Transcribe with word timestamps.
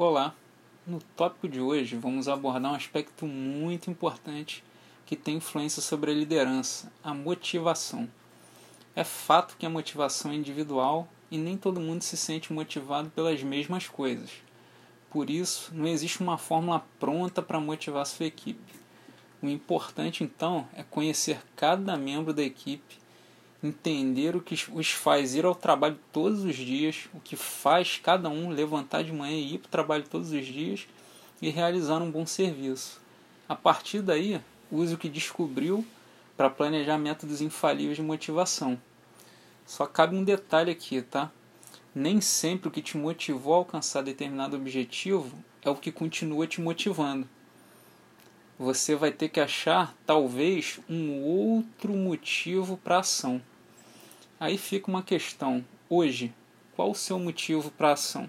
Olá! 0.00 0.32
No 0.86 1.00
tópico 1.16 1.48
de 1.48 1.60
hoje 1.60 1.96
vamos 1.96 2.28
abordar 2.28 2.70
um 2.70 2.76
aspecto 2.76 3.26
muito 3.26 3.90
importante 3.90 4.62
que 5.04 5.16
tem 5.16 5.38
influência 5.38 5.82
sobre 5.82 6.12
a 6.12 6.14
liderança, 6.14 6.92
a 7.02 7.12
motivação. 7.12 8.08
É 8.94 9.02
fato 9.02 9.56
que 9.58 9.66
a 9.66 9.68
motivação 9.68 10.30
é 10.30 10.36
individual 10.36 11.08
e 11.32 11.36
nem 11.36 11.56
todo 11.56 11.80
mundo 11.80 12.02
se 12.02 12.16
sente 12.16 12.52
motivado 12.52 13.10
pelas 13.10 13.42
mesmas 13.42 13.88
coisas. 13.88 14.30
Por 15.10 15.28
isso, 15.28 15.72
não 15.74 15.88
existe 15.88 16.20
uma 16.20 16.38
fórmula 16.38 16.86
pronta 17.00 17.42
para 17.42 17.58
motivar 17.58 18.06
sua 18.06 18.26
equipe. 18.26 18.72
O 19.42 19.48
importante 19.48 20.22
então 20.22 20.68
é 20.76 20.84
conhecer 20.84 21.40
cada 21.56 21.96
membro 21.96 22.32
da 22.32 22.44
equipe 22.44 22.98
entender 23.62 24.36
o 24.36 24.40
que 24.40 24.54
os 24.72 24.90
faz 24.90 25.34
ir 25.34 25.44
ao 25.44 25.54
trabalho 25.54 25.98
todos 26.12 26.44
os 26.44 26.54
dias, 26.54 27.08
o 27.12 27.20
que 27.20 27.36
faz 27.36 28.00
cada 28.02 28.28
um 28.28 28.50
levantar 28.50 29.02
de 29.02 29.12
manhã 29.12 29.36
e 29.36 29.54
ir 29.54 29.58
para 29.58 29.68
o 29.68 29.70
trabalho 29.70 30.04
todos 30.08 30.32
os 30.32 30.46
dias 30.46 30.86
e 31.42 31.50
realizar 31.50 32.00
um 32.00 32.10
bom 32.10 32.26
serviço. 32.26 33.00
A 33.48 33.56
partir 33.56 34.02
daí, 34.02 34.40
use 34.70 34.94
o 34.94 34.98
que 34.98 35.08
descobriu 35.08 35.84
para 36.36 36.50
planejar 36.50 36.98
métodos 36.98 37.40
infalíveis 37.40 37.96
de 37.96 38.02
motivação. 38.02 38.80
Só 39.66 39.86
cabe 39.86 40.14
um 40.14 40.22
detalhe 40.22 40.70
aqui, 40.70 41.02
tá? 41.02 41.30
Nem 41.94 42.20
sempre 42.20 42.68
o 42.68 42.70
que 42.70 42.80
te 42.80 42.96
motivou 42.96 43.54
a 43.54 43.56
alcançar 43.56 44.02
determinado 44.02 44.56
objetivo 44.56 45.36
é 45.62 45.68
o 45.68 45.74
que 45.74 45.90
continua 45.90 46.46
te 46.46 46.60
motivando. 46.60 47.28
Você 48.58 48.96
vai 48.96 49.12
ter 49.12 49.28
que 49.28 49.38
achar, 49.38 49.94
talvez, 50.04 50.80
um 50.90 51.22
outro 51.22 51.92
motivo 51.92 52.76
para 52.76 52.96
a 52.96 53.00
ação. 53.00 53.40
Aí 54.40 54.58
fica 54.58 54.90
uma 54.90 55.02
questão: 55.02 55.64
hoje, 55.88 56.34
qual 56.74 56.90
o 56.90 56.94
seu 56.94 57.20
motivo 57.20 57.70
para 57.70 57.90
a 57.90 57.92
ação? 57.92 58.28